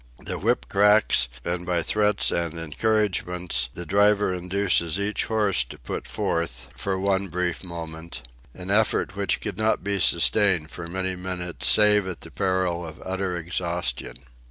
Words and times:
The 0.21 0.39
whip 0.39 0.65
cracks 0.67 1.27
and 1.45 1.63
by 1.63 1.83
threats 1.83 2.31
and 2.31 2.57
encouragements 2.57 3.69
the 3.75 3.85
driver 3.85 4.33
induces 4.33 4.97
each 4.97 5.25
horse 5.25 5.63
to 5.65 5.77
put 5.77 6.07
forth, 6.07 6.69
for 6.75 6.97
one 6.97 7.27
brief 7.27 7.63
moment, 7.63 8.23
an 8.55 8.71
effort 8.71 9.15
which 9.15 9.39
could 9.41 9.59
not 9.59 9.83
be 9.83 9.99
sustained 9.99 10.71
for 10.71 10.87
many 10.87 11.15
minutes 11.15 11.67
save 11.67 12.07
at 12.07 12.21
the 12.21 12.31
peril 12.31 12.83
of 12.83 12.99
utter 13.05 13.37
exhaustion. 13.37 14.15